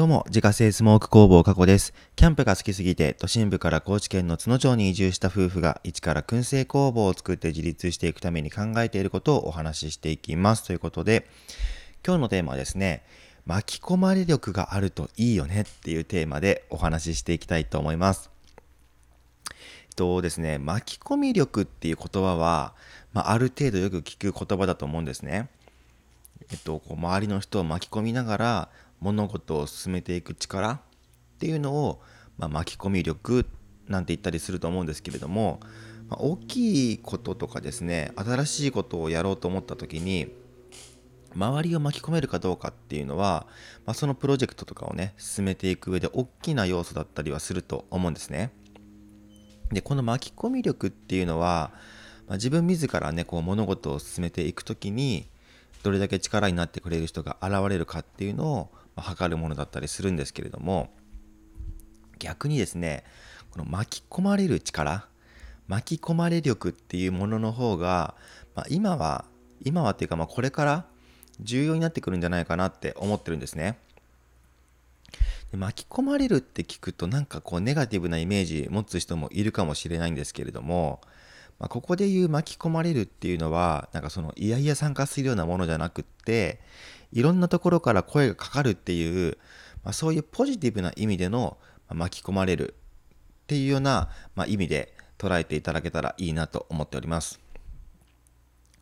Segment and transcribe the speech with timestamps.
[0.00, 1.92] どうも、自家製スモーク工房加古です。
[2.16, 10.64] キャンプが好きすぎて、都心部から高知県の津野町に移住した夫婦が、一から燻製工房を作って自立していくために考えていることをお話ししていきます。
[10.66, 11.28] ということで、
[12.02, 13.02] 今日のテーマはですね、
[13.44, 18.30] 巻き込まれ力があるといいよねっていうテーマでお話ししていきたいと思います。
[19.50, 22.72] えっとですね、巻き込み力っていう言葉は、
[23.12, 25.50] まあ、ある程度よく聞く言葉だと思うんですね。
[26.50, 28.68] えっと、こう周りの人を巻き込みながら
[29.00, 30.80] 物事を進めていく力っ
[31.38, 32.02] ていうのを、
[32.38, 33.46] まあ、巻き込み力
[33.88, 35.60] なんて言ったりすると思うんですけれども、
[36.08, 40.28] まあ、大きいこととかですね新しいことをやろうと思った時に
[41.34, 43.46] 周りを巻き込めるかどうかっていうのは、
[43.86, 48.50] まあ、そのプロジェクトとかをね進めていく上で大きな要素だったりはすると思うんですね。
[49.72, 51.70] でこの巻き込み力っていうのは、
[52.26, 55.28] まあ、自分自らねこう物事を進めていく時に
[55.84, 58.70] どれだけ力になってくれる人が現れるかっていうのを
[59.00, 60.90] 測るものだったりするんですけれども
[62.18, 63.04] 逆にですね
[63.50, 65.06] この巻き込まれる力
[65.66, 68.14] 巻き込まれ力っていうものの方が、
[68.54, 69.24] まあ、今は
[69.62, 70.84] 今はっていうかまあこれから
[71.40, 73.78] 重要になってくるんじゃないかなって思ってるんですね。
[75.50, 81.00] で巻き込まれるって聞くとなんかこうネガティブなイメージ持つ人もいるかもしれないんですけれども、
[81.60, 86.58] まあ、ここで言う巻き込まれるっていうのはなんかそのいやいや参加するようなものじゃなくって
[87.12, 89.36] いろんなところから声がかかるっていう、
[89.84, 91.58] まあ、そういうポジティブな意味での
[91.90, 92.74] 巻き込まれる
[93.42, 97.40] っていうような、まあ、意味で捉えていただけたらいいなと思っております。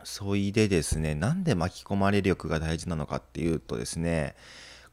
[0.05, 4.37] そいでですね、なんで巻き込まれる力が大事なのかっていうとですね、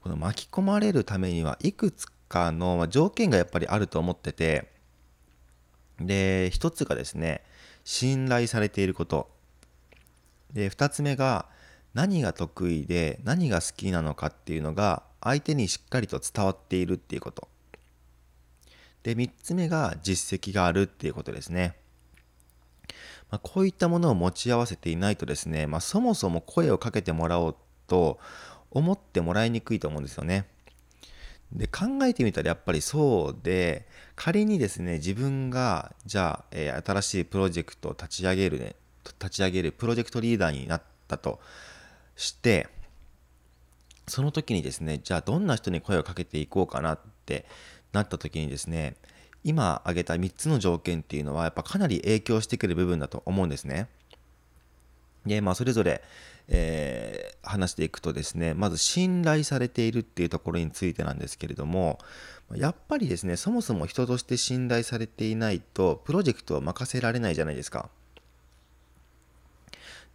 [0.02, 4.72] この巻き込まれるためにはいくつかの条件がやっぱりあると思ってて、
[6.00, 7.44] で、一つがですね、
[7.86, 9.30] 信頼されていること。
[10.52, 11.48] で、二つ目が、
[11.94, 17.48] 何が得意で何が好きなのかっていうのが相手にしっかりと伝わっているっていうこと。
[19.04, 21.78] で、3つ目が実績があるっていうことですね。
[23.32, 27.56] まあ、こういったものを持ち合わせていないとですね、まあ、そもそも声をかけてもらおう
[27.88, 28.20] と
[28.72, 30.48] 思ってもらいにくいと思うんですよね。
[31.52, 38.76] で考えてみたらやっぱりそうで仮にですね自分がじゃあ、えー、新しいプロジェクトを立ち上げるね
[39.20, 41.40] 立ち上げるプロジェクトリーダーになったと
[42.16, 42.68] して
[44.08, 47.46] その時にですねじゃあどんな人に声をかけていこうかなって
[47.94, 48.96] なった時にですね
[49.44, 53.88] 今挙げた3つの条件っていうのはやっぱかなり影響してくる部分だと思うんですね。
[55.26, 56.02] でまあそれぞれ、
[56.48, 62.00] えー、話していくとですねまず信頼されているっていうところについてなんですけれども
[62.54, 67.90] やっぱりですねそもそも人として信頼されていないとプロジェクトを任せられないじゃないですか。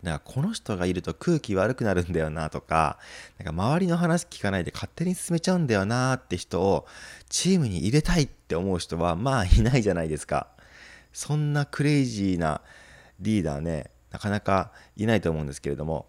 [0.03, 2.99] だからこの人がいると空気悪くなるんだよなとか、
[3.39, 6.87] なんか周りの話聞かないで勝手に進めちゃうんだよなって人を
[7.29, 10.49] チームに入れたいって思う人はまあいないじゃないですか。
[11.13, 12.63] そんなクレイジーな
[13.19, 16.07] リーダーね、なかなかいないと思うんですけれども。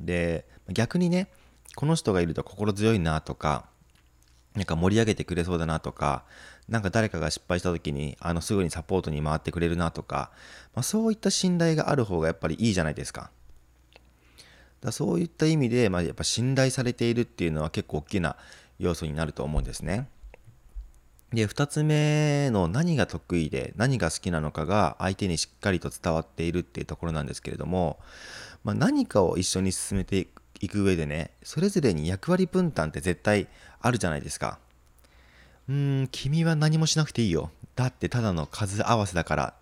[0.00, 1.28] で、逆にね、
[1.74, 3.66] この人がいると心強いなとか、
[4.54, 6.24] なんか盛り上げてくれそうだなとか、
[6.68, 10.30] なんか誰かが失敗した時に、あの、すぐにサポートに回ってくれるなとか、
[10.74, 13.30] まあ、そういった信頼がある方がやっぱりいいじゃないですか。
[14.80, 18.36] だそういった意味で、まあ、やっぱ信頼されているっていうのは結構大きな
[18.78, 20.08] 要素になると思うんですね。
[21.32, 27.98] で、2つ目の何が得意で何が好きなのかが相手にしっかりと伝わっているっていうところなんですけれども、
[28.64, 30.28] まあ、何かを一緒に進めて
[30.60, 33.48] いく上でね、それぞれに役割分担って絶対
[33.80, 34.58] あるじゃないですか。
[35.68, 37.50] うーん、君は何もしなくていいよ。
[37.76, 39.54] だってただの数合わせだから。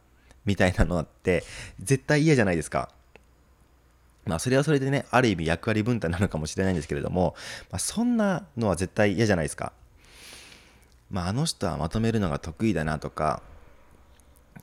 [0.44, 1.42] みたいなのって
[1.80, 2.88] 絶対嫌じゃないですか。
[4.24, 7.34] まあそれはそれでね、ある意味役割分担なのかもしれないんですけれども、
[7.70, 9.72] まあ、そんなのは絶対嫌じゃないですか。
[11.10, 13.42] まああの人はまとめるのが得意だなとか、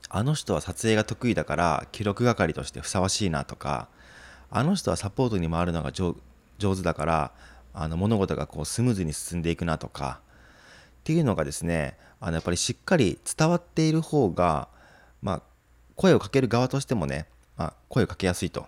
[0.08, 3.88] あの人は撮影が得意だから記録係としてふさわしいなとか、
[4.50, 6.14] あの人はサポートに回るのが上
[6.58, 7.32] 手だから
[7.72, 10.20] あの物事がこうスムーズに進んでいくなとか
[11.00, 14.68] っていうのがですねあのやっぱりしっかり伝わっている方が、
[15.22, 15.42] まあ、
[15.96, 17.26] 声をかける側としてもね、
[17.56, 18.66] まあ、声をかけやすいと。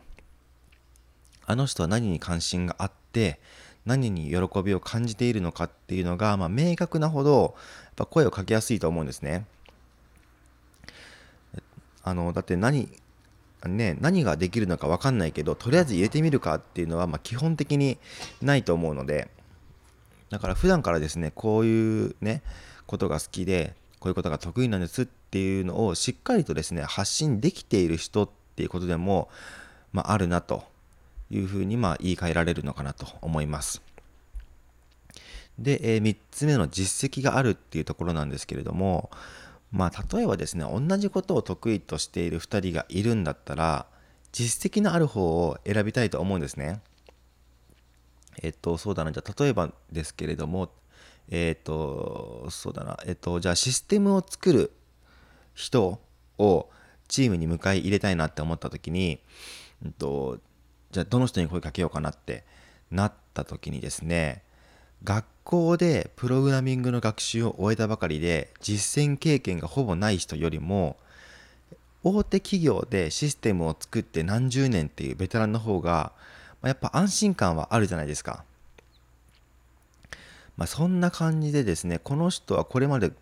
[1.46, 3.38] あの人は何に関心があって
[3.86, 7.54] 何に喜びを感じているのかっていうのが、まあ、明確なほど
[7.84, 9.46] やっぱ声をかけやすいと思うんですね。
[12.02, 12.88] あのだって何
[13.64, 17.98] ね、何ができるのか分かんないけどとりあえず入れてみるかっていうのは、まあ、基本的に
[18.40, 19.28] ないと思うので
[20.30, 22.42] だから普段からですねこういうね
[22.86, 29.28] ことが好きでこういうことが得意なんですっていうのをしっかりとですね発信できている人っていうことでも、
[29.92, 30.64] まあ、あるなと
[31.30, 33.82] いうふうにまあ言い換えられるのかなと思います。
[35.58, 39.10] で、えー、3つ目の実績があるっていうところなんですけれども、
[39.72, 43.86] まあ、例えばですね、同じことを得意としている2人がいるんだったら、
[44.32, 46.80] 実績のある方を選びたいと思うんですね。
[48.42, 50.70] えっと、そうだな、じゃあ、例えばですけれども、
[51.28, 54.72] えっと、そうだな、えっと、じゃあ、システムを作る
[55.54, 56.00] 人
[56.38, 56.70] を
[57.08, 59.20] チームに迎え入れたいなって思った時に、
[59.84, 60.38] えっと、
[60.90, 62.44] じゃあ、どの人に声かけようかなって
[62.90, 64.42] なった時にですね、
[65.04, 70.96] 学校でプログラミングの学習を終えたばかりで実践経験がほぼない人よりも
[72.02, 76.12] 大手企業でシステムを作って何十年っていうベテランの方が、
[76.62, 78.44] まあ、やっぱ安心感はあるじゃないですか。
[80.56, 83.12] まあ、そんな感じでですねこの人はこれまで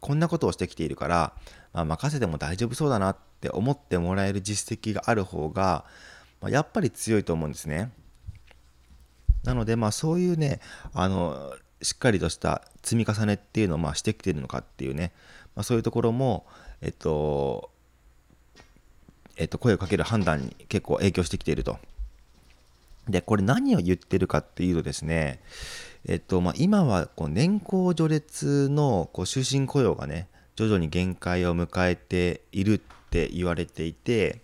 [0.00, 1.32] こんなことをしてきているから、
[1.72, 5.84] まあ、任せても大丈夫そうだなって思ってもらえる実績がある方が、
[6.44, 7.90] まあ、やっぱり強いと思うんですね。
[9.44, 10.60] なので、まあ、そういうね、
[10.92, 15.12] あの、しっかりとした積み重ねっていうのをまあしてきてるのかっていうね、
[15.56, 16.44] まあ、そういうところも、
[16.82, 17.70] えっと、
[19.38, 21.78] えっと、声をかける判断に結構影響してきていると。
[23.08, 25.40] で、これ何を言ってるかっていうとですね、
[26.06, 34.43] えっと、まあ、今はこう年功序列のこう終身雇用がね、徐々に限界を迎えているって言われていて、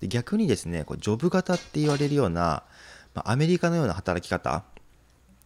[0.00, 2.64] で逆にですね、こうジョブ型って言われるような、
[3.14, 4.64] まあ、アメリカのような働き方、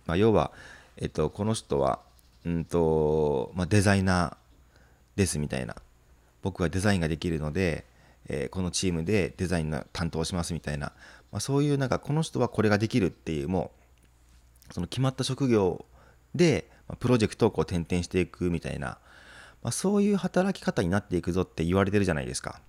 [0.06, 0.52] まあ、要は、
[0.96, 2.00] えっと、この人は、
[2.44, 5.76] うんとまあ、デザイナーですみたいな。
[6.42, 7.86] 僕はデザインができるので、
[8.28, 10.92] えー、このチームでデザインの担当しますみたいな、
[11.32, 13.72] まあ、そういうなんかこの人はこれができるっていうも
[14.70, 15.86] うその決まった職業
[16.34, 16.68] で
[16.98, 18.98] プロジェクトをこう転々していくみたいな、
[19.62, 22.60] まあ、そういう働き方になっていくぞって言われてるじゃないですか。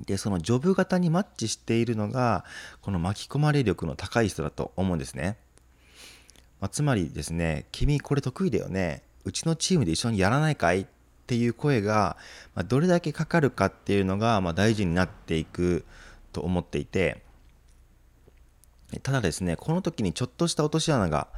[0.00, 2.44] で、そのジョブ型にマッチしているのが、
[2.82, 5.36] この巻き込まれ力の高い人だと思うんですね。
[6.60, 9.02] まあ、つまりですね、君これ得意だよね。
[9.24, 10.86] うちのチームで一緒にやらないかいっ
[11.26, 12.16] ていう声が、
[12.54, 15.84] まあ、どれだけかかるかっていうのが、まあ、大事になっていく
[16.32, 17.22] と思っていて、
[19.02, 21.28] ただですね、この時にちょっとした落とし穴が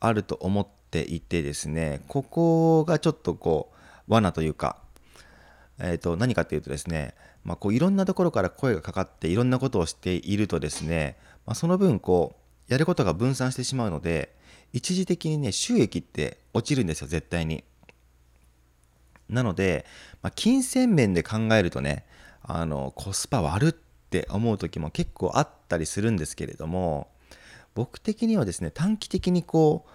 [0.00, 3.74] あると思っていてですね、ここがちょっとこう、
[4.06, 4.76] 罠というか、
[5.78, 7.14] えー、と何かっていうとですね、
[7.44, 12.36] まあ、こういろんなところから声がかかっていろんなことをしているとですね、まあ、その分こ
[12.68, 14.34] うやることが分散してしまうので
[14.72, 17.64] 一時的にね収益って落ちるんですよ絶対に。
[19.28, 19.86] なので、
[20.22, 22.04] まあ、金銭面で考えるとね
[22.42, 27.08] あのコスパ悪って思う時も結構あったりするんですけれども
[27.74, 29.90] 僕的にはですね短期的にこう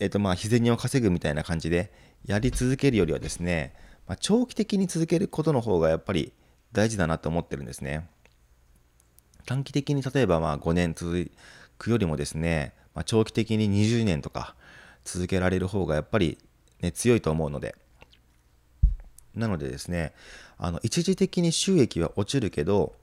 [0.00, 1.92] えっ、とまあ日銭を稼ぐみたいな感じで
[2.24, 3.74] やり続けるよりはですね、
[4.06, 6.32] まあ、長期的に続けることの方がやっぱり
[6.72, 8.08] 大事だなと思ってるんですね。
[9.46, 11.30] 短期的に例えばまあ5年続
[11.78, 14.54] くよりもですね、まあ、長期的に20年とか
[15.04, 16.38] 続けられる方がやっぱり、
[16.80, 17.74] ね、強いと思うので。
[19.34, 20.12] なのでですね、
[20.58, 22.94] あの一時的に収益は落ちるけど、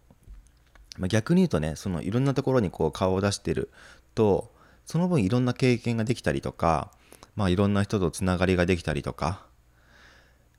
[0.98, 3.72] まあ、逆に言うとね、そのいろんなところにこう顔を出してる
[4.14, 4.52] と、
[4.86, 6.92] その分いろんな経験ができたりとか、
[7.36, 9.46] まあいろんな人とつながりができたりとか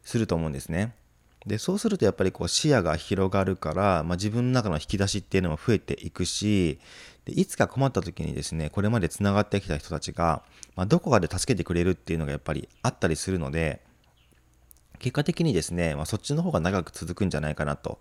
[0.02, 0.94] すると思うんですね。
[1.46, 6.78] でそうするとやっぱりこう視野が広がるから、まあ、自分の中の引き出しっていうのも増えていくし
[7.25, 10.42] でいつか困った時にですねこれまでつながってきた人たちが、
[10.76, 13.81] まあ、どこかで助けてくれるっていうのがやっぱりあったりするので
[14.98, 18.00] 結果的にですね、まあ、そっちの方が長く続くんじゃないかなと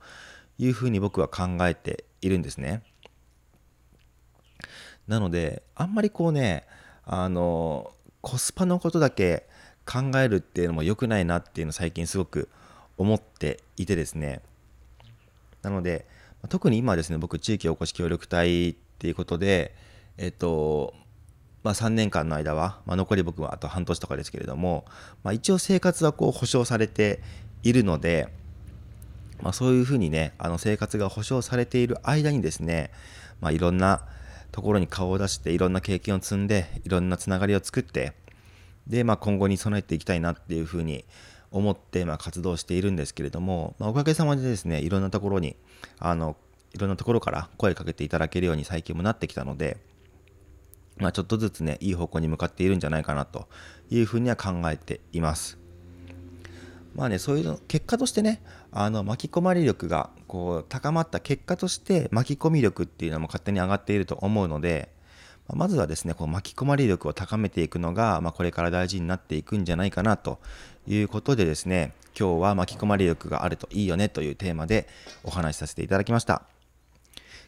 [0.57, 2.83] いうふうに僕は考えているんですね。
[5.07, 6.65] なのであんまりこうね
[7.05, 9.47] あのコスパのことだけ
[9.85, 12.68] 考えるっていうのも良くないなっていうの最近すごく思
[12.99, 14.41] 思っていてですね。
[15.63, 16.05] なので
[16.49, 19.73] 特に今ですね僕地域おこし協力隊っていうことで
[20.17, 20.93] えっと
[21.63, 24.85] まあ、3年間の間は、まあ、残り僕はあと半年とかですけれども、
[25.23, 27.21] まあ、一応生活はこう保障されて
[27.63, 28.29] いるので、
[29.41, 32.91] まあ、そういうふうにねあの生活が保障されている間にですね、
[33.41, 34.07] まあ、いろんな
[34.51, 38.13] ところに顔を出していろんな経験を積んでいろんなつながりを作って
[38.87, 41.03] で、まあ、今後に備えていきたいなっていうふうに
[41.51, 45.55] 思ってまあ活動しているんですけれども、まあ、おかげさまでですねいろんなところに
[45.99, 46.35] あの
[46.73, 49.77] いろんなところから声かけていただけるように最近もなってきたので、
[50.97, 53.47] まあ、ちょっとずつねいい方向に向かっているんじゃないかなと
[53.89, 55.57] いうふうには考えています。
[56.95, 58.41] まあね、そういうの結果としてね
[58.71, 64.91] あの巻き込まれ力がこう高まった結果として巻き込み力っていうのも勝手に上がっていると思うので、
[65.55, 70.39] まずはですねこう巻き込まれ力を高めていくのが、まあ、これから大事になっていくんじゃないかなと
[70.87, 74.87] いうことでですね、今日は巻き込まれ力があるといいよねというテーマで
[75.23, 76.43] お話しさせていただきました。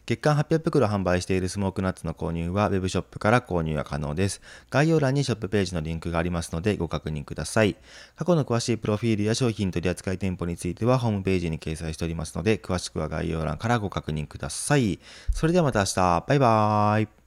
[0.04, 4.40] 月間800袋販売しているスモークナッツの購入は Web ショップから購入が可能です。
[4.68, 7.76] 概要欄にショップページのリンクがありますのでご確認ください。
[8.16, 14.98] 過去の詳しいプロフィールや商品取扱店舗についてはホームページに掲載しておりますので、詳しくは概要欄からご確認ください。
[15.32, 16.24] それではまた明日。
[16.26, 17.21] バイバーイ。